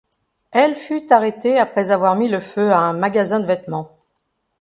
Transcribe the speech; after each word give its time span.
Elle 0.51 0.77
fut 0.77 1.13
arrêtée 1.13 1.59
après 1.59 1.91
avoir 1.91 2.15
mis 2.15 2.27
le 2.27 2.39
feu 2.39 2.71
à 2.71 2.79
un 2.79 2.93
magasin 2.93 3.39
de 3.39 3.45
vêtements. 3.45 3.99